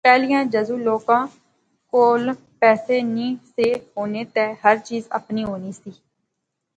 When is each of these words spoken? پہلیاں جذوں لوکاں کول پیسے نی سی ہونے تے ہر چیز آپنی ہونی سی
پہلیاں 0.07 0.43
جذوں 0.53 0.77
لوکاں 0.87 1.21
کول 1.91 2.23
پیسے 2.59 2.97
نی 3.13 3.27
سی 3.53 3.67
ہونے 3.97 4.23
تے 4.33 4.45
ہر 4.63 4.75
چیز 4.87 5.03
آپنی 5.17 5.43
ہونی 5.49 5.71
سی 5.79 5.89